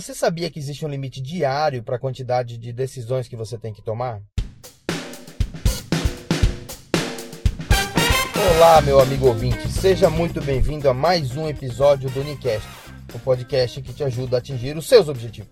Você 0.00 0.14
sabia 0.14 0.48
que 0.48 0.60
existe 0.60 0.86
um 0.86 0.88
limite 0.88 1.20
diário 1.20 1.82
para 1.82 1.96
a 1.96 1.98
quantidade 1.98 2.56
de 2.56 2.72
decisões 2.72 3.26
que 3.26 3.34
você 3.34 3.58
tem 3.58 3.74
que 3.74 3.82
tomar? 3.82 4.22
Olá, 8.54 8.80
meu 8.80 9.00
amigo 9.00 9.26
ouvinte, 9.26 9.68
seja 9.68 10.08
muito 10.08 10.40
bem-vindo 10.40 10.88
a 10.88 10.94
mais 10.94 11.36
um 11.36 11.48
episódio 11.48 12.08
do 12.10 12.20
Unicast, 12.20 12.68
o 13.12 13.18
podcast 13.18 13.82
que 13.82 13.92
te 13.92 14.04
ajuda 14.04 14.36
a 14.36 14.38
atingir 14.38 14.76
os 14.76 14.86
seus 14.86 15.08
objetivos. 15.08 15.50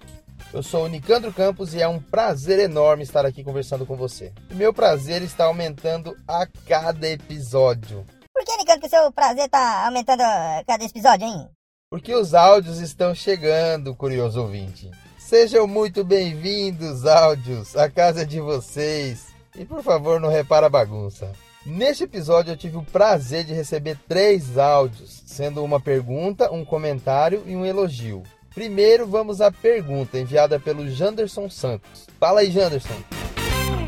Eu 0.53 0.63
sou 0.63 0.85
o 0.85 0.88
Nicandro 0.88 1.33
Campos 1.33 1.74
e 1.74 1.83
é 1.83 1.88
um 1.88 2.01
prazer 2.01 2.60
enorme 2.60 3.03
estar 3.03 3.26
aqui 3.26 3.42
conversando 3.42 3.85
com 3.85 3.97
você. 3.97 4.33
Meu 4.53 4.72
prazer 4.72 5.22
está 5.22 5.47
aumentando 5.47 6.17
a 6.28 6.47
cada 6.69 7.08
episódio. 7.08 8.06
Por 8.33 8.44
que, 8.44 8.56
Nicandro, 8.58 8.83
que 8.83 8.87
o 8.87 8.90
seu 8.90 9.10
prazer 9.10 9.47
está 9.47 9.87
aumentando 9.87 10.21
a 10.21 10.63
cada 10.65 10.85
episódio, 10.85 11.26
hein? 11.26 11.49
Porque 11.88 12.14
os 12.14 12.34
áudios 12.34 12.80
estão 12.80 13.14
chegando, 13.14 13.94
curioso 13.94 14.40
ouvinte. 14.40 14.90
Sejam 15.19 15.66
muito 15.66 16.05
bem-vindos, 16.05 17.06
áudios, 17.06 17.77
a 17.77 17.88
casa 17.88 18.27
de 18.27 18.41
vocês. 18.41 19.28
E 19.56 19.65
por 19.65 19.83
favor, 19.83 20.20
não 20.20 20.28
repara 20.28 20.66
a 20.66 20.70
bagunça. 20.70 21.33
Neste 21.64 22.05
episódio 22.05 22.52
eu 22.52 22.56
tive 22.56 22.77
o 22.77 22.83
prazer 22.83 23.45
de 23.45 23.52
receber 23.52 23.98
três 24.09 24.59
áudios, 24.59 25.23
sendo 25.27 25.64
uma 25.64 25.80
pergunta, 25.80 26.52
um 26.52 26.64
comentário 26.64 27.42
e 27.47 27.56
um 27.56 27.64
elogio. 27.64 28.23
Primeiro 28.55 29.06
vamos 29.06 29.41
à 29.41 29.50
pergunta 29.50 30.19
enviada 30.19 30.59
pelo 30.59 30.89
Janderson 30.89 31.48
Santos. 31.50 32.06
Fala 32.19 32.41
aí, 32.41 32.50
Janderson. 32.50 33.26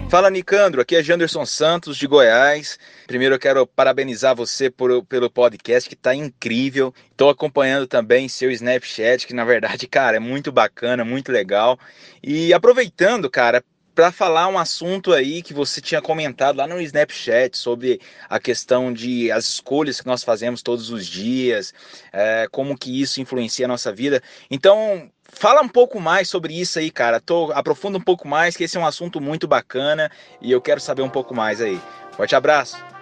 Fala 0.08 0.30
Nicandro, 0.30 0.80
aqui 0.80 0.96
é 0.96 1.02
Janderson 1.02 1.44
Santos 1.44 1.94
de 1.98 2.06
Goiás. 2.06 2.78
Primeiro 3.06 3.34
eu 3.34 3.38
quero 3.38 3.66
parabenizar 3.66 4.34
você 4.34 4.70
por, 4.70 5.04
pelo 5.04 5.28
podcast 5.28 5.86
que 5.86 5.94
está 5.94 6.14
incrível. 6.14 6.94
Estou 7.10 7.28
acompanhando 7.28 7.86
também 7.86 8.26
seu 8.26 8.50
Snapchat, 8.50 9.26
que 9.26 9.34
na 9.34 9.44
verdade, 9.44 9.84
cara, 9.86 10.16
é 10.16 10.20
muito 10.20 10.50
bacana, 10.50 11.04
muito 11.04 11.30
legal. 11.30 11.78
E 12.22 12.54
aproveitando, 12.54 13.28
cara, 13.28 13.62
para 13.98 14.12
falar 14.12 14.46
um 14.46 14.57
assunto 14.57 15.13
aí 15.13 15.43
que 15.43 15.52
você 15.52 15.80
tinha 15.80 16.01
comentado 16.01 16.59
lá 16.59 16.68
no 16.68 16.80
Snapchat 16.80 17.59
sobre 17.59 18.01
a 18.29 18.38
questão 18.38 18.93
de 18.93 19.29
as 19.32 19.49
escolhas 19.49 20.01
que 20.01 20.07
nós 20.07 20.23
fazemos 20.23 20.63
todos 20.63 20.88
os 20.88 21.05
dias, 21.05 21.74
é, 22.13 22.46
como 22.52 22.79
que 22.79 23.02
isso 23.02 23.21
influencia 23.21 23.65
a 23.65 23.68
nossa 23.68 23.93
vida. 23.93 24.23
Então, 24.49 25.10
Fala 25.30 25.60
um 25.60 25.68
pouco 25.68 26.01
mais 26.01 26.27
sobre 26.30 26.59
isso 26.59 26.79
aí, 26.79 26.90
cara. 26.90 27.21
Tô, 27.21 27.52
aprofunda 27.52 27.99
um 27.99 28.01
pouco 28.01 28.27
mais, 28.27 28.57
que 28.57 28.65
esse 28.65 28.79
é 28.79 28.80
um 28.80 28.87
assunto 28.87 29.21
muito 29.21 29.46
bacana 29.46 30.10
e 30.40 30.51
eu 30.51 30.59
quero 30.59 30.80
saber 30.80 31.02
um 31.02 31.10
pouco 31.10 31.35
mais 31.35 31.60
aí. 31.60 31.79
Forte 32.12 32.35
abraço! 32.35 32.98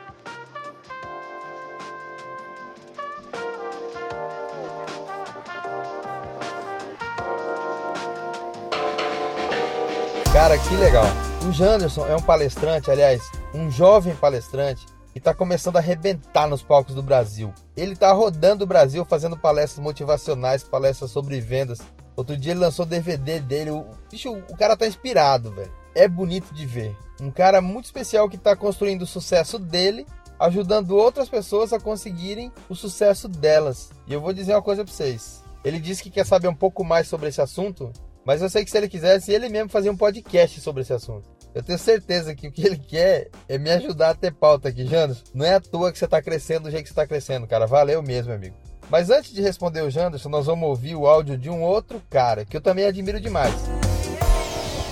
Cara, 10.37 10.59
que 10.59 10.77
legal. 10.77 11.07
O 11.49 11.51
Janderson 11.51 12.07
é 12.09 12.15
um 12.15 12.21
palestrante, 12.21 12.91
aliás, 12.91 13.23
um 13.55 13.71
jovem 13.71 14.15
palestrante 14.15 14.85
que 15.11 15.19
está 15.19 15.33
começando 15.33 15.77
a 15.77 15.79
arrebentar 15.79 16.47
nos 16.47 16.63
palcos 16.63 16.95
do 16.95 17.03
Brasil. 17.03 17.55
Ele 17.75 17.95
está 17.95 18.13
rodando 18.13 18.63
o 18.63 18.67
Brasil 18.67 19.03
fazendo 19.07 19.39
palestras 19.39 19.83
motivacionais, 19.83 20.63
palestras 20.63 21.11
sobre 21.11 21.41
vendas, 21.41 21.81
Outro 22.15 22.37
dia 22.37 22.53
ele 22.53 22.61
lançou 22.61 22.85
o 22.85 22.89
DVD 22.89 23.41
dele. 23.41 23.71
O, 23.71 23.87
bicho, 24.11 24.31
o 24.31 24.57
cara 24.59 24.77
tá 24.77 24.87
inspirado, 24.87 25.53
velho. 25.53 25.73
É 25.95 26.07
bonito 26.07 26.53
de 26.53 26.67
ver. 26.67 26.95
Um 27.19 27.31
cara 27.31 27.63
muito 27.63 27.87
especial 27.87 28.29
que 28.29 28.37
tá 28.37 28.55
construindo 28.55 29.03
o 29.03 29.07
sucesso 29.07 29.59
dele, 29.59 30.07
ajudando 30.39 30.99
outras 30.99 31.31
pessoas 31.31 31.73
a 31.73 31.81
conseguirem 31.81 32.53
o 32.69 32.75
sucesso 32.75 33.27
delas. 33.27 33.89
E 34.07 34.13
eu 34.13 34.21
vou 34.21 34.35
dizer 34.35 34.53
uma 34.53 34.63
coisa 34.63 34.85
pra 34.85 34.93
vocês. 34.93 35.43
Ele 35.65 35.81
disse 35.81 36.03
que 36.03 36.11
quer 36.11 36.25
saber 36.25 36.49
um 36.49 36.55
pouco 36.55 36.85
mais 36.85 37.09
sobre 37.09 37.29
esse 37.29 37.41
assunto, 37.41 37.91
mas 38.27 38.43
eu 38.43 38.51
sei 38.51 38.65
que 38.65 38.71
se 38.73 38.77
ele 38.77 38.89
quisesse, 38.89 39.31
ele 39.31 39.49
mesmo 39.49 39.71
fazia 39.71 39.93
um 39.93 39.97
podcast 39.97 40.61
sobre 40.61 40.83
esse 40.83 40.93
assunto. 40.93 41.29
Eu 41.55 41.63
tenho 41.63 41.79
certeza 41.79 42.35
que 42.35 42.49
o 42.49 42.53
que 42.53 42.67
ele 42.67 42.77
quer 42.77 43.31
é 43.49 43.57
me 43.57 43.71
ajudar 43.71 44.11
a 44.11 44.15
ter 44.15 44.35
pauta 44.35 44.69
aqui, 44.69 44.85
Janos. 44.85 45.23
Não 45.33 45.47
é 45.47 45.55
à 45.55 45.61
toa 45.61 45.93
que 45.93 45.99
você 45.99 46.09
tá 46.09 46.21
crescendo 46.21 46.65
do 46.65 46.71
jeito 46.71 46.83
que 46.83 46.89
você 46.89 46.95
tá 46.97 47.07
crescendo, 47.07 47.47
cara. 47.47 47.69
Valeu 47.69 48.03
mesmo, 48.03 48.33
amigo. 48.33 48.57
Mas 48.91 49.11
antes 49.11 49.33
de 49.33 49.41
responder 49.41 49.83
o 49.83 49.91
Janderson, 49.91 50.29
nós 50.29 50.47
vamos 50.47 50.69
ouvir 50.69 50.97
o 50.97 51.07
áudio 51.07 51.39
de 51.39 51.49
um 51.49 51.63
outro 51.63 52.03
cara 52.11 52.45
que 52.45 52.57
eu 52.57 52.61
também 52.61 52.85
admiro 52.85 53.21
demais. 53.21 53.55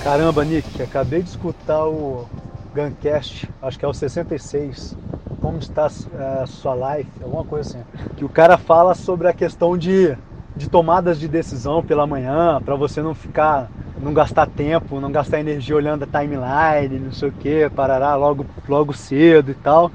Caramba, 0.05 0.45
Nick, 0.45 0.81
acabei 0.81 1.23
de 1.23 1.31
escutar 1.31 1.87
o 1.87 2.29
Guncast, 2.73 3.49
acho 3.61 3.79
que 3.79 3.85
é 3.85 3.89
o 3.89 3.93
66. 3.93 4.97
Como 5.41 5.59
está 5.59 5.87
a 5.87 6.43
é, 6.43 6.47
sua 6.47 6.97
life? 6.97 7.11
Alguma 7.21 7.45
coisa 7.45 7.69
assim. 7.69 7.85
Que 8.17 8.25
o 8.25 8.29
cara 8.29 8.57
fala 8.57 8.95
sobre 8.95 9.29
a 9.29 9.33
questão 9.33 9.77
de, 9.77 10.17
de 10.57 10.69
tomadas 10.69 11.19
de 11.19 11.29
decisão 11.29 11.83
pela 11.83 12.07
manhã, 12.07 12.61
para 12.65 12.77
você 12.77 13.03
não 13.03 13.15
ficar, 13.15 13.71
não 14.01 14.15
gastar 14.15 14.47
tempo, 14.47 15.01
não 15.01 15.11
gastar 15.11 15.41
energia 15.41 15.77
olhando 15.77 16.05
a 16.05 16.07
timeline, 16.21 16.99
não 16.99 17.13
sei 17.13 17.29
o 17.29 17.33
que, 17.33 17.69
parará 17.71 18.15
logo, 18.15 18.47
logo 18.69 18.93
cedo 18.93 19.51
e 19.51 19.55
tal. 19.55 19.91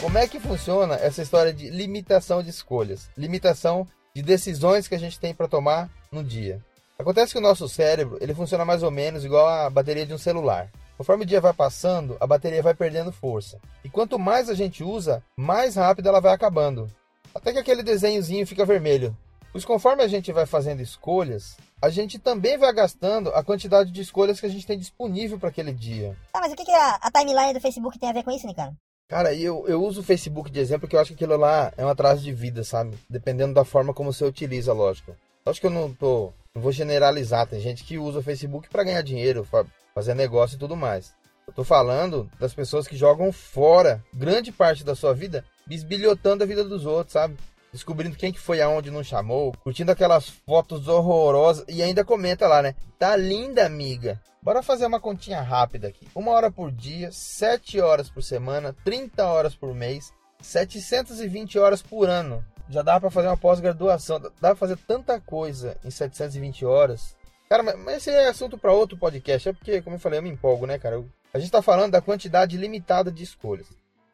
Como 0.00 0.16
é 0.16 0.26
que 0.26 0.40
funciona 0.40 0.94
essa 0.94 1.20
história 1.20 1.52
de 1.52 1.68
limitação 1.68 2.42
de 2.42 2.48
escolhas? 2.48 3.10
Limitação 3.18 3.86
de 4.14 4.22
decisões 4.22 4.88
que 4.88 4.94
a 4.94 4.98
gente 4.98 5.20
tem 5.20 5.34
para 5.34 5.46
tomar 5.46 5.90
no 6.10 6.24
dia. 6.24 6.64
Acontece 6.98 7.32
que 7.32 7.38
o 7.38 7.42
nosso 7.42 7.68
cérebro 7.68 8.16
ele 8.18 8.34
funciona 8.34 8.64
mais 8.64 8.82
ou 8.82 8.90
menos 8.90 9.26
igual 9.26 9.46
a 9.46 9.68
bateria 9.68 10.06
de 10.06 10.14
um 10.14 10.18
celular. 10.18 10.70
Conforme 10.96 11.24
o 11.24 11.26
dia 11.26 11.40
vai 11.40 11.52
passando, 11.52 12.16
a 12.18 12.26
bateria 12.26 12.62
vai 12.62 12.72
perdendo 12.72 13.12
força. 13.12 13.60
E 13.84 13.90
quanto 13.90 14.18
mais 14.18 14.48
a 14.48 14.54
gente 14.54 14.82
usa, 14.82 15.22
mais 15.36 15.76
rápido 15.76 16.08
ela 16.08 16.20
vai 16.20 16.32
acabando. 16.32 16.90
Até 17.34 17.52
que 17.52 17.58
aquele 17.58 17.82
desenhozinho 17.82 18.46
fica 18.46 18.64
vermelho. 18.64 19.14
Pois 19.52 19.66
conforme 19.66 20.02
a 20.02 20.08
gente 20.08 20.32
vai 20.32 20.46
fazendo 20.46 20.80
escolhas, 20.80 21.58
a 21.82 21.90
gente 21.90 22.18
também 22.18 22.56
vai 22.56 22.72
gastando 22.72 23.28
a 23.30 23.44
quantidade 23.44 23.90
de 23.90 24.00
escolhas 24.00 24.40
que 24.40 24.46
a 24.46 24.50
gente 24.50 24.66
tem 24.66 24.78
disponível 24.78 25.38
para 25.38 25.50
aquele 25.50 25.74
dia. 25.74 26.16
Ah, 26.32 26.40
mas 26.40 26.52
o 26.52 26.56
que, 26.56 26.64
que 26.64 26.72
a, 26.72 26.94
a, 26.94 27.10
timeline 27.10 27.52
do 27.52 27.60
Facebook 27.60 27.98
tem 27.98 28.08
a 28.08 28.12
ver 28.14 28.22
com 28.22 28.30
isso, 28.30 28.46
Nicano? 28.46 28.74
Cara, 29.10 29.34
eu, 29.34 29.64
eu 29.66 29.82
uso 29.82 30.02
o 30.02 30.04
Facebook 30.04 30.52
de 30.52 30.60
exemplo 30.60 30.82
porque 30.82 30.94
eu 30.94 31.00
acho 31.00 31.08
que 31.08 31.24
aquilo 31.24 31.36
lá 31.36 31.72
é 31.76 31.84
um 31.84 31.88
atraso 31.88 32.22
de 32.22 32.32
vida, 32.32 32.62
sabe? 32.62 32.96
Dependendo 33.08 33.52
da 33.52 33.64
forma 33.64 33.92
como 33.92 34.12
você 34.12 34.24
utiliza, 34.24 34.72
lógico. 34.72 35.16
Acho 35.44 35.60
que 35.60 35.66
eu 35.66 35.70
não 35.70 35.92
tô. 35.92 36.32
Não 36.54 36.62
vou 36.62 36.70
generalizar. 36.70 37.44
Tem 37.48 37.58
gente 37.58 37.82
que 37.82 37.98
usa 37.98 38.20
o 38.20 38.22
Facebook 38.22 38.68
para 38.70 38.84
ganhar 38.84 39.02
dinheiro, 39.02 39.44
pra 39.50 39.66
fazer 39.92 40.14
negócio 40.14 40.54
e 40.54 40.58
tudo 40.60 40.76
mais. 40.76 41.12
Eu 41.44 41.52
tô 41.52 41.64
falando 41.64 42.30
das 42.38 42.54
pessoas 42.54 42.86
que 42.86 42.96
jogam 42.96 43.32
fora 43.32 44.00
grande 44.14 44.52
parte 44.52 44.84
da 44.84 44.94
sua 44.94 45.12
vida, 45.12 45.44
bisbilhotando 45.66 46.44
a 46.44 46.46
vida 46.46 46.62
dos 46.62 46.86
outros, 46.86 47.14
sabe? 47.14 47.36
Descobrindo 47.72 48.16
quem 48.16 48.32
que 48.32 48.40
foi 48.40 48.60
aonde 48.60 48.90
não 48.90 49.04
chamou, 49.04 49.52
curtindo 49.62 49.92
aquelas 49.92 50.28
fotos 50.28 50.88
horrorosas 50.88 51.64
e 51.68 51.82
ainda 51.82 52.04
comenta 52.04 52.48
lá, 52.48 52.62
né? 52.62 52.74
Tá 52.98 53.16
linda, 53.16 53.64
amiga. 53.64 54.20
Bora 54.42 54.62
fazer 54.62 54.86
uma 54.86 54.98
continha 54.98 55.40
rápida 55.40 55.88
aqui. 55.88 56.08
Uma 56.14 56.32
hora 56.32 56.50
por 56.50 56.72
dia, 56.72 57.12
7 57.12 57.80
horas 57.80 58.08
por 58.08 58.22
semana, 58.22 58.74
30 58.84 59.24
horas 59.24 59.54
por 59.54 59.74
mês, 59.74 60.12
720 60.40 61.58
horas 61.58 61.82
por 61.82 62.08
ano. 62.08 62.44
já 62.68 62.82
dá 62.82 63.00
para 63.00 63.10
fazer 63.10 63.26
uma 63.26 63.36
pós-graduação, 63.36 64.20
dá 64.20 64.30
para 64.40 64.56
fazer 64.56 64.76
tanta 64.78 65.20
coisa 65.20 65.76
em 65.84 65.90
720 65.90 66.64
horas. 66.64 67.16
Cara, 67.48 67.64
mas 67.64 67.96
esse 67.96 68.10
é 68.10 68.28
assunto 68.28 68.56
para 68.56 68.72
outro 68.72 68.96
podcast, 68.96 69.48
é 69.48 69.52
porque, 69.52 69.82
como 69.82 69.96
eu 69.96 70.00
falei, 70.00 70.20
eu 70.20 70.22
me 70.22 70.30
empolgo, 70.30 70.66
né, 70.66 70.78
cara? 70.78 71.04
A 71.34 71.38
gente 71.38 71.46
está 71.46 71.60
falando 71.60 71.90
da 71.90 72.00
quantidade 72.00 72.56
limitada 72.56 73.10
de 73.10 73.24
escolhas. 73.24 73.66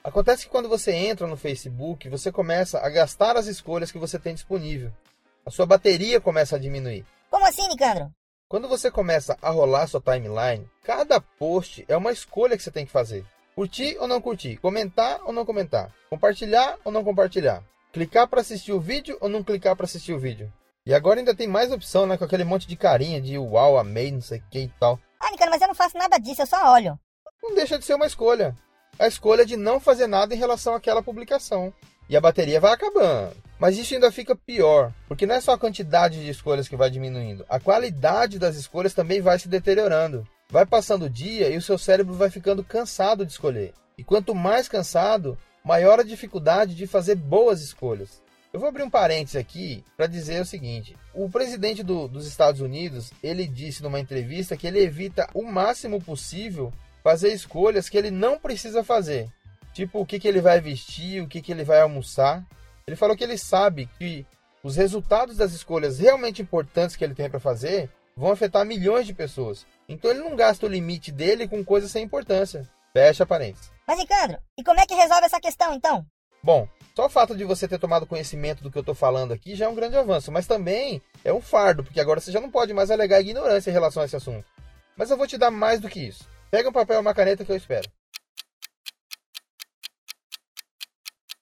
Acontece 0.06 0.44
que 0.44 0.50
quando 0.52 0.68
você 0.68 0.92
entra 0.92 1.26
no 1.26 1.36
Facebook, 1.36 2.08
você 2.08 2.30
começa 2.30 2.78
a 2.78 2.88
gastar 2.88 3.36
as 3.36 3.48
escolhas 3.48 3.90
que 3.90 3.98
você 3.98 4.20
tem 4.20 4.34
disponível. 4.34 4.92
A 5.44 5.50
sua 5.50 5.66
bateria 5.66 6.20
começa 6.20 6.54
a 6.54 6.58
diminuir. 6.60 7.04
Como 7.28 7.44
assim, 7.44 7.66
Nicandro? 7.66 8.12
Quando 8.48 8.68
você 8.68 8.88
começa 8.88 9.36
a 9.42 9.50
rolar 9.50 9.88
sua 9.88 10.00
timeline, 10.00 10.70
cada 10.84 11.20
post 11.20 11.84
é 11.88 11.96
uma 11.96 12.12
escolha 12.12 12.56
que 12.56 12.62
você 12.62 12.70
tem 12.70 12.86
que 12.86 12.92
fazer. 12.92 13.26
Curtir 13.56 13.96
ou 13.98 14.06
não 14.06 14.20
curtir, 14.20 14.58
comentar 14.58 15.18
ou 15.24 15.32
não 15.32 15.44
comentar, 15.44 15.92
compartilhar 16.08 16.78
ou 16.84 16.92
não 16.92 17.02
compartilhar, 17.02 17.64
clicar 17.92 18.28
para 18.28 18.42
assistir 18.42 18.70
o 18.70 18.80
vídeo 18.80 19.18
ou 19.20 19.28
não 19.28 19.42
clicar 19.42 19.74
para 19.74 19.86
assistir 19.86 20.12
o 20.12 20.20
vídeo. 20.20 20.52
E 20.86 20.94
agora 20.94 21.18
ainda 21.18 21.34
tem 21.34 21.48
mais 21.48 21.72
opção, 21.72 22.06
né? 22.06 22.16
Com 22.16 22.22
aquele 22.22 22.44
monte 22.44 22.68
de 22.68 22.76
carinha 22.76 23.20
de 23.20 23.36
uau, 23.36 23.76
amei, 23.76 24.12
não 24.12 24.20
sei 24.20 24.38
o 24.38 24.44
que 24.52 24.60
e 24.60 24.72
tal. 24.78 25.00
Ah, 25.18 25.32
Nicandro, 25.32 25.50
mas 25.50 25.62
eu 25.62 25.66
não 25.66 25.74
faço 25.74 25.98
nada 25.98 26.16
disso, 26.18 26.42
eu 26.42 26.46
só 26.46 26.74
olho. 26.74 26.96
Não 27.42 27.56
deixa 27.56 27.76
de 27.76 27.84
ser 27.84 27.94
uma 27.94 28.06
escolha. 28.06 28.56
A 28.98 29.06
escolha 29.06 29.44
de 29.44 29.56
não 29.56 29.78
fazer 29.78 30.06
nada 30.06 30.34
em 30.34 30.38
relação 30.38 30.74
àquela 30.74 31.02
publicação. 31.02 31.72
E 32.08 32.16
a 32.16 32.20
bateria 32.20 32.60
vai 32.60 32.72
acabando. 32.72 33.36
Mas 33.58 33.76
isso 33.76 33.94
ainda 33.94 34.12
fica 34.12 34.36
pior, 34.36 34.92
porque 35.08 35.26
não 35.26 35.34
é 35.34 35.40
só 35.40 35.52
a 35.52 35.58
quantidade 35.58 36.22
de 36.22 36.30
escolhas 36.30 36.68
que 36.68 36.76
vai 36.76 36.90
diminuindo, 36.90 37.44
a 37.48 37.58
qualidade 37.58 38.38
das 38.38 38.54
escolhas 38.56 38.92
também 38.92 39.20
vai 39.20 39.38
se 39.38 39.48
deteriorando. 39.48 40.26
Vai 40.48 40.64
passando 40.64 41.06
o 41.06 41.10
dia 41.10 41.48
e 41.48 41.56
o 41.56 41.62
seu 41.62 41.76
cérebro 41.76 42.14
vai 42.14 42.30
ficando 42.30 42.62
cansado 42.62 43.24
de 43.26 43.32
escolher. 43.32 43.72
E 43.98 44.04
quanto 44.04 44.34
mais 44.34 44.68
cansado, 44.68 45.36
maior 45.64 45.98
a 45.98 46.04
dificuldade 46.04 46.74
de 46.74 46.86
fazer 46.86 47.16
boas 47.16 47.60
escolhas. 47.60 48.22
Eu 48.52 48.60
vou 48.60 48.68
abrir 48.68 48.84
um 48.84 48.90
parênteses 48.90 49.36
aqui 49.36 49.84
para 49.96 50.06
dizer 50.06 50.40
o 50.40 50.46
seguinte: 50.46 50.96
o 51.12 51.28
presidente 51.28 51.82
do, 51.82 52.06
dos 52.06 52.26
Estados 52.26 52.60
Unidos 52.60 53.10
ele 53.22 53.46
disse 53.46 53.82
numa 53.82 54.00
entrevista 54.00 54.56
que 54.56 54.66
ele 54.66 54.78
evita 54.78 55.28
o 55.34 55.42
máximo 55.42 56.00
possível 56.00 56.72
fazer 57.06 57.32
escolhas 57.32 57.88
que 57.88 57.96
ele 57.96 58.10
não 58.10 58.36
precisa 58.36 58.82
fazer, 58.82 59.30
tipo 59.72 60.00
o 60.00 60.04
que, 60.04 60.18
que 60.18 60.26
ele 60.26 60.40
vai 60.40 60.60
vestir, 60.60 61.22
o 61.22 61.28
que, 61.28 61.40
que 61.40 61.52
ele 61.52 61.62
vai 61.62 61.80
almoçar. 61.80 62.44
Ele 62.84 62.96
falou 62.96 63.16
que 63.16 63.22
ele 63.22 63.38
sabe 63.38 63.88
que 63.96 64.26
os 64.60 64.74
resultados 64.74 65.36
das 65.36 65.52
escolhas 65.52 66.00
realmente 66.00 66.42
importantes 66.42 66.96
que 66.96 67.04
ele 67.04 67.14
tem 67.14 67.30
para 67.30 67.38
fazer 67.38 67.88
vão 68.16 68.32
afetar 68.32 68.66
milhões 68.66 69.06
de 69.06 69.14
pessoas. 69.14 69.64
Então 69.88 70.10
ele 70.10 70.18
não 70.18 70.34
gasta 70.34 70.66
o 70.66 70.68
limite 70.68 71.12
dele 71.12 71.46
com 71.46 71.64
coisas 71.64 71.92
sem 71.92 72.02
importância. 72.02 72.68
Fecha 72.92 73.24
parênteses. 73.24 73.70
Mas, 73.86 73.98
Nicandro, 73.98 74.38
e 74.58 74.64
como 74.64 74.80
é 74.80 74.84
que 74.84 74.94
resolve 74.96 75.26
essa 75.26 75.40
questão 75.40 75.74
então? 75.74 76.04
Bom, 76.42 76.68
só 76.96 77.06
o 77.06 77.08
fato 77.08 77.36
de 77.36 77.44
você 77.44 77.68
ter 77.68 77.78
tomado 77.78 78.04
conhecimento 78.04 78.64
do 78.64 78.70
que 78.70 78.78
eu 78.78 78.80
estou 78.80 78.96
falando 78.96 79.32
aqui 79.32 79.54
já 79.54 79.66
é 79.66 79.68
um 79.68 79.76
grande 79.76 79.96
avanço, 79.96 80.32
mas 80.32 80.48
também 80.48 81.00
é 81.24 81.32
um 81.32 81.40
fardo, 81.40 81.84
porque 81.84 82.00
agora 82.00 82.18
você 82.18 82.32
já 82.32 82.40
não 82.40 82.50
pode 82.50 82.74
mais 82.74 82.90
alegar 82.90 83.20
ignorância 83.20 83.70
em 83.70 83.74
relação 83.74 84.02
a 84.02 84.06
esse 84.06 84.16
assunto. 84.16 84.44
Mas 84.96 85.08
eu 85.08 85.16
vou 85.16 85.28
te 85.28 85.38
dar 85.38 85.52
mais 85.52 85.78
do 85.78 85.88
que 85.88 86.00
isso. 86.00 86.34
Pega 86.50 86.68
um 86.68 86.72
papel 86.72 86.96
e 86.96 87.00
uma 87.00 87.14
caneta 87.14 87.44
que 87.44 87.52
eu 87.52 87.56
espero. 87.56 87.90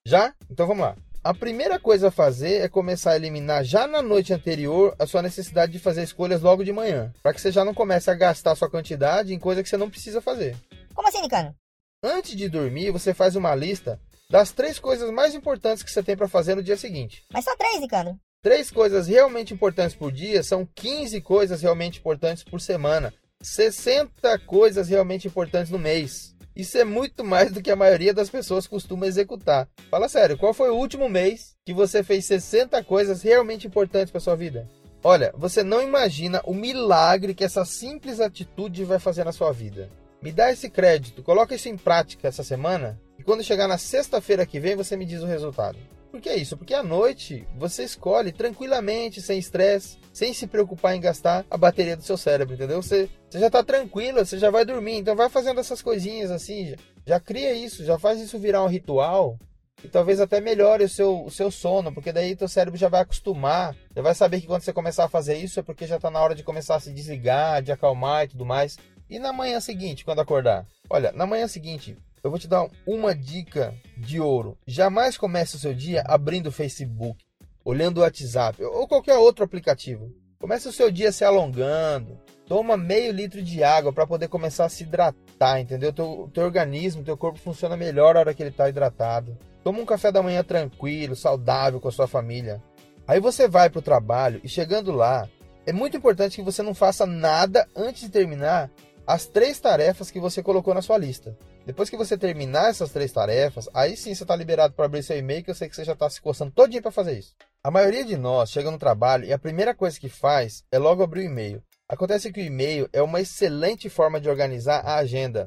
Já? 0.07 0.35
Então 0.51 0.67
vamos 0.67 0.85
lá. 0.85 0.97
A 1.23 1.33
primeira 1.33 1.79
coisa 1.79 2.09
a 2.09 2.11
fazer 2.11 2.61
é 2.61 2.69
começar 2.69 3.13
a 3.13 3.17
eliminar 3.17 3.65
já 3.65 3.87
na 3.87 4.03
noite 4.03 4.35
anterior 4.35 4.95
a 4.99 5.07
sua 5.07 5.23
necessidade 5.23 5.73
de 5.73 5.79
fazer 5.79 6.03
escolhas 6.03 6.43
logo 6.43 6.63
de 6.63 6.73
manhã, 6.73 7.15
para 7.23 7.33
que 7.33 7.41
você 7.41 7.51
já 7.51 7.65
não 7.65 7.73
comece 7.73 8.11
a 8.11 8.15
gastar 8.15 8.55
sua 8.55 8.69
quantidade 8.71 9.33
em 9.33 9.39
coisa 9.39 9.63
que 9.63 9.69
você 9.69 9.79
não 9.79 9.89
precisa 9.89 10.21
fazer. 10.21 10.55
Como 10.95 11.09
assim, 11.09 11.23
Nicandro? 11.23 11.55
Antes 12.03 12.37
de 12.37 12.49
dormir, 12.51 12.91
você 12.91 13.15
faz 13.15 13.37
uma 13.37 13.55
lista 13.55 13.99
das 14.29 14.53
três 14.53 14.79
coisas 14.79 15.11
mais 15.11 15.35
importantes 15.35 15.83
que 15.83 15.91
você 15.91 16.03
tem 16.03 16.15
para 16.15 16.29
fazer 16.29 16.55
no 16.55 16.63
dia 16.63 16.77
seguinte. 16.77 17.25
Mas 17.33 17.45
só 17.45 17.57
três, 17.57 17.81
Nicandro. 17.81 18.19
Três 18.43 18.71
coisas 18.71 19.07
realmente 19.07 19.55
importantes 19.55 19.97
por 19.97 20.13
dia 20.13 20.43
são 20.43 20.69
15 20.75 21.19
coisas 21.23 21.63
realmente 21.63 22.01
importantes 22.01 22.45
por 22.45 22.61
semana, 22.61 23.15
60 23.45 24.39
coisas 24.41 24.89
realmente 24.89 25.29
importantes 25.29 25.71
no 25.71 25.79
mês. 25.79 26.35
Isso 26.57 26.79
é 26.79 26.85
muito 26.85 27.23
mais 27.23 27.53
do 27.53 27.61
que 27.61 27.71
a 27.71 27.77
maioria 27.77 28.15
das 28.15 28.31
pessoas 28.31 28.67
costuma 28.67 29.07
executar. 29.07 29.69
Fala 29.91 30.09
sério, 30.09 30.39
qual 30.39 30.55
foi 30.55 30.71
o 30.71 30.77
último 30.77 31.09
mês 31.09 31.55
que 31.67 31.75
você 31.75 32.03
fez 32.03 32.25
60 32.25 32.83
coisas 32.85 33.23
realmente 33.23 33.67
importantes 33.67 34.11
para 34.11 34.21
sua 34.21 34.35
vida? 34.35 34.67
Olha, 35.03 35.31
você 35.37 35.63
não 35.63 35.83
imagina 35.83 36.41
o 36.47 36.55
milagre 36.55 37.35
que 37.35 37.45
essa 37.45 37.65
simples 37.67 38.21
atitude 38.21 38.85
vai 38.85 38.99
fazer 38.99 39.25
na 39.25 39.33
sua 39.33 39.53
vida. 39.53 39.91
Me 40.23 40.33
dá 40.33 40.51
esse 40.51 40.71
crédito, 40.71 41.23
coloca 41.23 41.55
isso 41.55 41.69
em 41.69 41.77
prática 41.77 42.29
essa 42.29 42.43
semana 42.43 42.99
e 43.19 43.23
quando 43.23 43.45
chegar 43.45 43.69
na 43.69 43.77
sexta-feira 43.77 44.47
que 44.47 44.59
vem 44.59 44.75
você 44.75 44.97
me 44.97 45.05
diz 45.05 45.21
o 45.21 45.27
resultado. 45.27 45.79
Por 46.15 46.21
que 46.21 46.33
isso? 46.33 46.57
Porque 46.57 46.73
à 46.73 46.81
noite 46.81 47.45
você 47.57 47.83
escolhe 47.83 48.31
tranquilamente, 48.31 49.21
sem 49.21 49.37
estresse, 49.37 49.99
sem 50.13 50.33
se 50.33 50.47
preocupar 50.47 50.95
em 50.95 51.01
gastar 51.01 51.45
a 51.51 51.57
bateria 51.57 51.97
do 51.97 52.05
seu 52.05 52.17
cérebro, 52.17 52.55
entendeu? 52.55 52.81
Você, 52.81 53.11
você 53.29 53.41
já 53.41 53.49
está 53.49 53.65
tranquilo, 53.65 54.25
você 54.25 54.39
já 54.39 54.49
vai 54.49 54.65
dormir, 54.65 54.95
então 54.95 55.17
vai 55.17 55.29
fazendo 55.29 55.59
essas 55.59 55.83
coisinhas 55.83 56.31
assim, 56.31 56.69
já, 56.69 56.77
já 57.05 57.19
cria 57.19 57.53
isso, 57.53 57.85
já 57.85 57.99
faz 57.99 58.21
isso 58.21 58.39
virar 58.39 58.63
um 58.63 58.69
ritual 58.69 59.37
e 59.83 59.89
talvez 59.89 60.21
até 60.21 60.41
melhore 60.41 60.85
o 60.85 60.89
seu, 60.89 61.25
o 61.25 61.33
seu 61.33 61.51
sono, 61.51 61.93
porque 61.93 62.13
daí 62.13 62.37
teu 62.37 62.47
cérebro 62.47 62.79
já 62.79 62.89
vai 62.89 63.01
acostumar, 63.01 63.75
já 63.93 64.01
vai 64.01 64.15
saber 64.15 64.41
que 64.41 64.47
quando 64.47 64.63
você 64.63 64.73
começar 64.73 65.07
a 65.07 65.09
fazer 65.09 65.37
isso 65.39 65.59
é 65.59 65.65
porque 65.65 65.85
já 65.85 65.97
está 65.97 66.13
na 66.13 66.21
hora 66.21 66.37
de 66.37 66.45
começar 66.45 66.77
a 66.77 66.81
se 66.81 66.93
desligar, 66.93 67.61
de 67.61 67.73
acalmar 67.73 68.27
e 68.27 68.29
tudo 68.29 68.47
mais. 68.47 68.79
E 69.11 69.19
na 69.19 69.33
manhã 69.33 69.59
seguinte, 69.59 70.05
quando 70.05 70.21
acordar? 70.21 70.65
Olha, 70.89 71.11
na 71.11 71.27
manhã 71.27 71.49
seguinte, 71.49 71.99
eu 72.25 72.31
vou 72.31 72.39
te 72.39 72.49
dar 72.49 72.67
uma 72.87 73.15
dica 73.15 73.75
de 73.99 74.19
ouro. 74.19 74.57
Jamais 74.67 75.19
comece 75.19 75.57
o 75.57 75.59
seu 75.59 75.75
dia 75.75 76.03
abrindo 76.07 76.47
o 76.47 76.53
Facebook, 76.53 77.23
olhando 77.63 77.99
o 77.99 78.01
WhatsApp 78.01 78.65
ou 78.65 78.89
qualquer 78.89 79.19
outro 79.19 79.45
aplicativo. 79.45 80.11
Comece 80.41 80.67
o 80.67 80.73
seu 80.73 80.91
dia 80.91 81.13
se 81.13 81.23
alongando. 81.23 82.19
Toma 82.47 82.79
meio 82.79 83.13
litro 83.13 83.43
de 83.43 83.63
água 83.63 83.93
para 83.93 84.07
poder 84.07 84.29
começar 84.29 84.65
a 84.65 84.69
se 84.71 84.85
hidratar, 84.85 85.61
entendeu? 85.61 85.93
Teu, 85.93 86.31
teu 86.33 86.45
organismo, 86.45 87.05
teu 87.05 87.17
corpo 87.17 87.39
funciona 87.39 87.77
melhor 87.77 88.15
na 88.15 88.21
hora 88.21 88.35
que 88.35 88.43
ele 88.43 88.51
está 88.51 88.71
hidratado. 88.71 89.37
Toma 89.63 89.81
um 89.81 89.87
café 89.87 90.11
da 90.11 90.23
manhã 90.23 90.43
tranquilo, 90.43 91.15
saudável 91.15 91.79
com 91.79 91.89
a 91.89 91.93
sua 91.93 92.07
família. 92.07 92.63
Aí 93.07 93.21
você 93.21 93.47
vai 93.47 93.69
para 93.69 93.81
o 93.81 93.83
trabalho 93.83 94.41
e 94.43 94.49
chegando 94.49 94.93
lá, 94.93 95.29
é 95.67 95.73
muito 95.73 95.97
importante 95.97 96.37
que 96.37 96.43
você 96.43 96.63
não 96.63 96.75
faça 96.75 97.05
nada 97.05 97.69
antes 97.77 98.03
de 98.03 98.09
terminar 98.09 98.71
as 99.07 99.27
três 99.27 99.61
tarefas 99.61 100.11
que 100.11 100.21
você 100.21 100.43
colocou 100.43 100.73
na 100.73 100.81
sua 100.81 100.97
lista. 100.97 101.37
Depois 101.67 101.89
que 101.89 101.97
você 101.97 102.19
terminar 102.19 102.69
essas 102.69 102.91
três 102.93 103.11
tarefas, 103.11 103.71
aí 103.73 103.97
sim 103.97 104.15
você 104.15 104.23
está 104.23 104.37
liberado 104.37 104.75
para 104.75 104.85
abrir 104.85 105.03
seu 105.03 105.17
e-mail, 105.17 105.43
que 105.43 105.51
eu 105.51 105.55
sei 105.55 105.67
que 105.67 105.75
você 105.75 105.83
já 105.85 105.95
está 105.95 106.11
se 106.11 106.21
coçando 106.21 106.53
todinho 106.53 106.83
para 106.83 106.91
fazer 106.91 107.19
isso. 107.19 107.35
A 107.63 107.71
maioria 107.71 108.05
de 108.05 108.19
nós 108.19 108.51
chega 108.51 108.71
no 108.71 108.79
trabalho 108.79 109.25
e 109.25 109.33
a 109.33 109.39
primeira 109.39 109.75
coisa 109.75 109.99
que 109.99 110.11
faz 110.11 110.63
é 110.71 110.79
logo 110.79 111.03
abrir 111.03 111.23
o 111.23 111.31
e-mail. 111.31 111.63
Acontece 111.89 112.31
que 112.31 112.41
o 112.41 112.45
e-mail 112.45 112.87
é 112.93 113.01
uma 113.01 113.21
excelente 113.21 113.89
forma 113.89 114.21
de 114.21 114.29
organizar 114.29 114.81
a 114.81 114.97
agenda 114.97 115.47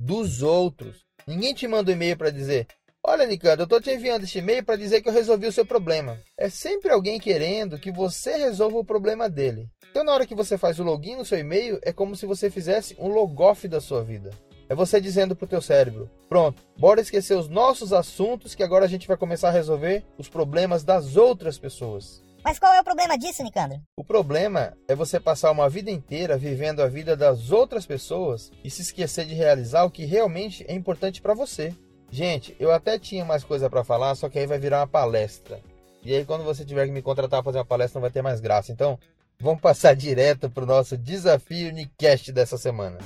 dos 0.00 0.42
outros. 0.42 1.04
Ninguém 1.26 1.52
te 1.52 1.68
manda 1.68 1.90
um 1.90 1.94
e-mail 1.94 2.16
para 2.16 2.30
dizer: 2.30 2.66
Olha, 3.04 3.26
Nicandro, 3.26 3.62
eu 3.62 3.64
estou 3.64 3.80
te 3.80 3.90
enviando 3.90 4.24
este 4.24 4.38
e-mail 4.38 4.64
para 4.64 4.76
dizer 4.76 5.02
que 5.02 5.08
eu 5.10 5.12
resolvi 5.12 5.46
o 5.46 5.52
seu 5.52 5.66
problema. 5.66 6.18
É 6.38 6.48
sempre 6.48 6.90
alguém 6.90 7.20
querendo 7.20 7.78
que 7.78 7.92
você 7.92 8.36
resolva 8.38 8.78
o 8.78 8.84
problema 8.84 9.28
dele. 9.28 9.68
Então, 9.90 10.02
na 10.02 10.12
hora 10.12 10.26
que 10.26 10.34
você 10.34 10.56
faz 10.56 10.78
o 10.78 10.84
login 10.84 11.16
no 11.16 11.24
seu 11.24 11.38
e-mail, 11.38 11.78
é 11.82 11.92
como 11.92 12.16
se 12.16 12.24
você 12.24 12.48
fizesse 12.50 12.96
um 12.98 13.08
logoff 13.08 13.68
da 13.68 13.80
sua 13.80 14.02
vida. 14.02 14.30
É 14.68 14.74
você 14.74 15.00
dizendo 15.00 15.34
pro 15.34 15.46
teu 15.46 15.62
cérebro: 15.62 16.10
"Pronto, 16.28 16.62
bora 16.76 17.00
esquecer 17.00 17.36
os 17.36 17.48
nossos 17.48 17.92
assuntos 17.92 18.54
que 18.54 18.62
agora 18.62 18.84
a 18.84 18.88
gente 18.88 19.08
vai 19.08 19.16
começar 19.16 19.48
a 19.48 19.52
resolver 19.52 20.04
os 20.18 20.28
problemas 20.28 20.84
das 20.84 21.16
outras 21.16 21.58
pessoas". 21.58 22.22
Mas 22.44 22.58
qual 22.58 22.72
é 22.72 22.80
o 22.80 22.84
problema 22.84 23.18
disso, 23.18 23.42
Nicandro? 23.42 23.80
O 23.96 24.04
problema 24.04 24.72
é 24.86 24.94
você 24.94 25.18
passar 25.18 25.50
uma 25.50 25.68
vida 25.68 25.90
inteira 25.90 26.38
vivendo 26.38 26.80
a 26.80 26.86
vida 26.86 27.16
das 27.16 27.50
outras 27.50 27.84
pessoas 27.84 28.50
e 28.62 28.70
se 28.70 28.82
esquecer 28.82 29.26
de 29.26 29.34
realizar 29.34 29.84
o 29.84 29.90
que 29.90 30.04
realmente 30.04 30.64
é 30.68 30.74
importante 30.74 31.20
para 31.20 31.34
você. 31.34 31.74
Gente, 32.10 32.56
eu 32.58 32.72
até 32.72 32.98
tinha 32.98 33.24
mais 33.24 33.44
coisa 33.44 33.68
para 33.68 33.84
falar, 33.84 34.14
só 34.14 34.28
que 34.28 34.38
aí 34.38 34.46
vai 34.46 34.58
virar 34.58 34.80
uma 34.80 34.86
palestra. 34.86 35.60
E 36.02 36.14
aí 36.14 36.24
quando 36.24 36.44
você 36.44 36.64
tiver 36.64 36.86
que 36.86 36.92
me 36.92 37.02
contratar 37.02 37.42
para 37.42 37.50
fazer 37.50 37.58
uma 37.58 37.64
palestra 37.64 37.98
não 37.98 38.02
vai 38.02 38.10
ter 38.10 38.22
mais 38.22 38.40
graça. 38.40 38.72
Então, 38.72 38.98
vamos 39.38 39.60
passar 39.60 39.94
direto 39.96 40.48
pro 40.48 40.64
nosso 40.64 40.96
desafio 40.96 41.72
Nicast 41.72 42.32
dessa 42.32 42.56
semana. 42.56 42.98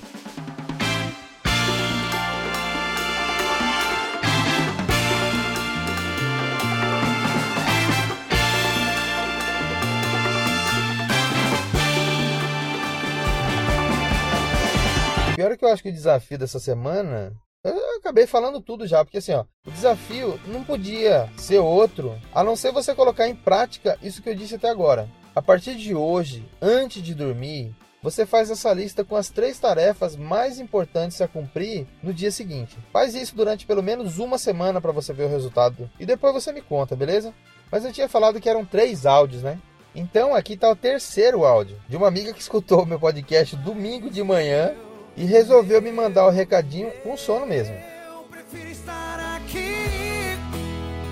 Acho 15.73 15.83
que 15.83 15.89
o 15.89 15.93
desafio 15.93 16.39
dessa 16.39 16.59
semana. 16.59 17.33
Eu 17.65 17.99
acabei 17.99 18.27
falando 18.27 18.61
tudo 18.61 18.87
já, 18.87 19.05
porque 19.05 19.19
assim, 19.19 19.33
ó, 19.33 19.45
o 19.67 19.71
desafio 19.71 20.39
não 20.47 20.65
podia 20.65 21.29
ser 21.37 21.59
outro 21.59 22.19
a 22.35 22.43
não 22.43 22.57
ser 22.57 22.73
você 22.73 22.93
colocar 22.95 23.29
em 23.29 23.37
prática 23.37 23.97
isso 24.03 24.21
que 24.21 24.29
eu 24.29 24.35
disse 24.35 24.57
até 24.57 24.69
agora. 24.69 25.09
A 25.35 25.41
partir 25.41 25.77
de 25.77 25.95
hoje, 25.95 26.45
antes 26.61 27.03
de 27.03 27.15
dormir, 27.15 27.73
você 28.03 28.27
faz 28.27 28.51
essa 28.51 28.73
lista 28.73 29.05
com 29.05 29.15
as 29.15 29.31
três 29.31 29.61
tarefas 29.61 30.17
mais 30.17 30.59
importantes 30.59 31.21
a 31.21 31.29
cumprir 31.29 31.87
no 32.03 32.13
dia 32.13 32.33
seguinte. 32.33 32.77
Faz 32.93 33.15
isso 33.15 33.37
durante 33.37 33.65
pelo 33.65 33.83
menos 33.83 34.19
uma 34.19 34.39
semana 34.39 34.81
para 34.81 34.91
você 34.91 35.13
ver 35.13 35.25
o 35.25 35.31
resultado 35.31 35.89
e 36.01 36.05
depois 36.05 36.35
você 36.35 36.53
me 36.53 36.61
conta, 36.61 36.97
beleza? 36.97 37.33
Mas 37.71 37.85
eu 37.85 37.93
tinha 37.93 38.09
falado 38.09 38.41
que 38.41 38.49
eram 38.49 38.65
três 38.65 39.07
áudios, 39.07 39.43
né? 39.43 39.59
Então 39.95 40.35
aqui 40.35 40.55
está 40.55 40.69
o 40.69 40.77
terceiro 40.77 41.45
áudio 41.45 41.81
de 41.89 41.97
uma 41.97 42.09
amiga 42.09 42.33
que 42.33 42.41
escutou 42.41 42.83
o 42.83 42.87
meu 42.87 42.99
podcast 42.99 43.55
domingo 43.57 44.11
de 44.11 44.23
manhã 44.23 44.75
e 45.17 45.25
resolveu 45.25 45.81
me 45.83 45.91
mandar 45.91 46.27
o 46.27 46.31
recadinho 46.31 46.91
com 47.03 47.17
sono 47.17 47.47
mesmo. 47.47 47.75
Eu 47.75 48.25
prefiro 48.31 48.71
estar 48.71 49.37
aqui 49.37 50.39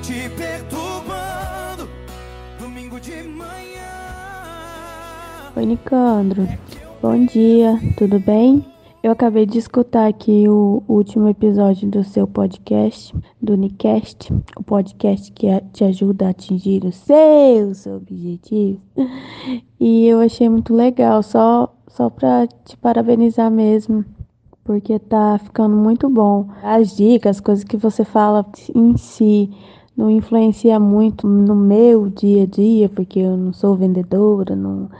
te 0.02 0.28
perturbando 0.30 1.88
domingo 2.58 2.98
de 3.00 3.22
manhã. 3.22 3.50
Oi, 5.56 5.66
Nicandro. 5.66 6.48
Bom 7.02 7.24
dia, 7.26 7.78
tudo 7.96 8.18
bem? 8.20 8.69
Eu 9.02 9.12
acabei 9.12 9.46
de 9.46 9.56
escutar 9.56 10.06
aqui 10.06 10.46
o 10.46 10.82
último 10.86 11.26
episódio 11.26 11.88
do 11.88 12.04
seu 12.04 12.26
podcast, 12.26 13.16
do 13.40 13.56
Nicast, 13.56 14.30
o 14.54 14.62
podcast 14.62 15.32
que 15.32 15.46
te 15.72 15.84
ajuda 15.84 16.26
a 16.26 16.30
atingir 16.30 16.84
os 16.84 16.96
seus 16.96 17.86
objetivos. 17.86 18.78
E 19.80 20.06
eu 20.06 20.20
achei 20.20 20.50
muito 20.50 20.74
legal, 20.74 21.22
só, 21.22 21.74
só 21.88 22.10
pra 22.10 22.46
te 22.46 22.76
parabenizar 22.76 23.50
mesmo, 23.50 24.04
porque 24.62 24.98
tá 24.98 25.40
ficando 25.42 25.74
muito 25.74 26.10
bom. 26.10 26.50
As 26.62 26.94
dicas, 26.94 27.38
as 27.38 27.40
coisas 27.40 27.64
que 27.64 27.78
você 27.78 28.04
fala 28.04 28.44
em 28.74 28.98
si, 28.98 29.48
não 29.96 30.10
influencia 30.10 30.78
muito 30.78 31.26
no 31.26 31.56
meu 31.56 32.10
dia 32.10 32.42
a 32.42 32.46
dia, 32.46 32.90
porque 32.90 33.20
eu 33.20 33.34
não 33.34 33.54
sou 33.54 33.76
vendedora, 33.76 34.54
não, 34.54 34.90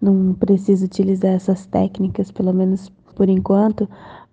não 0.00 0.32
preciso 0.34 0.84
utilizar 0.84 1.32
essas 1.32 1.66
técnicas, 1.66 2.30
pelo 2.30 2.54
menos 2.54 2.88
por 3.18 3.28
enquanto, 3.28 3.88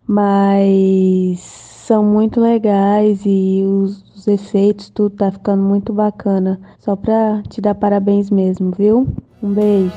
mas 0.07 1.39
são 1.39 2.03
muito 2.03 2.39
legais 2.39 3.21
e 3.25 3.63
os, 3.65 4.03
os 4.15 4.27
efeitos, 4.27 4.89
tudo 4.89 5.15
tá 5.15 5.31
ficando 5.31 5.63
muito 5.63 5.91
bacana. 5.91 6.59
Só 6.79 6.95
pra 6.95 7.41
te 7.49 7.59
dar 7.59 7.73
parabéns 7.73 8.29
mesmo, 8.29 8.71
viu? 8.77 9.07
Um 9.41 9.53
beijo. 9.53 9.91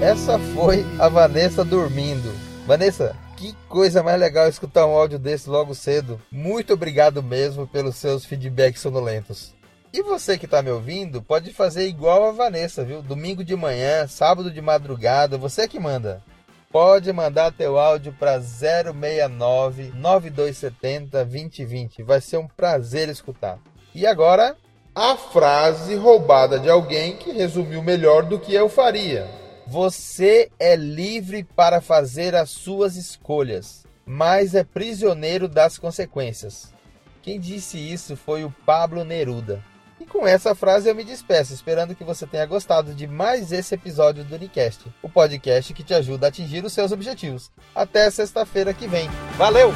Essa 0.00 0.38
foi 0.38 0.86
a 0.98 1.08
Vanessa 1.08 1.64
dormindo. 1.64 2.32
Vanessa, 2.66 3.16
que 3.36 3.54
coisa 3.68 4.02
mais 4.02 4.18
legal 4.18 4.48
escutar 4.48 4.86
um 4.86 4.96
áudio 4.96 5.18
desse 5.18 5.48
logo 5.48 5.74
cedo. 5.74 6.20
Muito 6.32 6.72
obrigado 6.72 7.22
mesmo 7.22 7.66
pelos 7.66 7.96
seus 7.96 8.24
feedbacks 8.24 8.80
sonolentos. 8.80 9.54
E 9.92 10.02
você 10.02 10.36
que 10.36 10.46
está 10.46 10.62
me 10.62 10.70
ouvindo, 10.70 11.22
pode 11.22 11.52
fazer 11.52 11.86
igual 11.86 12.24
a 12.24 12.32
Vanessa, 12.32 12.84
viu? 12.84 13.02
Domingo 13.02 13.44
de 13.44 13.54
manhã, 13.54 14.06
sábado 14.06 14.50
de 14.50 14.60
madrugada, 14.60 15.38
você 15.38 15.68
que 15.68 15.78
manda. 15.78 16.22
Pode 16.70 17.12
mandar 17.12 17.52
teu 17.52 17.78
áudio 17.78 18.12
para 18.12 18.40
069 18.40 19.92
9270 19.94 21.24
2020. 21.24 22.02
Vai 22.02 22.20
ser 22.20 22.38
um 22.38 22.46
prazer 22.46 23.08
escutar. 23.08 23.58
E 23.94 24.06
agora, 24.06 24.56
a 24.94 25.16
frase 25.16 25.94
roubada 25.94 26.58
de 26.58 26.68
alguém 26.68 27.16
que 27.16 27.32
resumiu 27.32 27.82
melhor 27.82 28.24
do 28.24 28.38
que 28.38 28.52
eu 28.54 28.68
faria. 28.68 29.45
Você 29.68 30.48
é 30.60 30.76
livre 30.76 31.42
para 31.42 31.80
fazer 31.80 32.36
as 32.36 32.50
suas 32.50 32.94
escolhas, 32.94 33.84
mas 34.06 34.54
é 34.54 34.62
prisioneiro 34.62 35.48
das 35.48 35.76
consequências. 35.76 36.72
Quem 37.20 37.40
disse 37.40 37.76
isso 37.76 38.16
foi 38.16 38.44
o 38.44 38.54
Pablo 38.64 39.02
Neruda. 39.04 39.60
E 40.00 40.06
com 40.06 40.24
essa 40.24 40.54
frase 40.54 40.88
eu 40.88 40.94
me 40.94 41.02
despeço, 41.02 41.52
esperando 41.52 41.96
que 41.96 42.04
você 42.04 42.28
tenha 42.28 42.46
gostado 42.46 42.94
de 42.94 43.08
mais 43.08 43.50
esse 43.50 43.74
episódio 43.74 44.22
do 44.22 44.36
Unicast, 44.36 44.86
o 45.02 45.08
podcast 45.08 45.74
que 45.74 45.82
te 45.82 45.94
ajuda 45.94 46.26
a 46.26 46.28
atingir 46.28 46.64
os 46.64 46.72
seus 46.72 46.92
objetivos. 46.92 47.50
Até 47.74 48.08
sexta-feira 48.08 48.72
que 48.72 48.86
vem. 48.86 49.10
Valeu! 49.36 49.72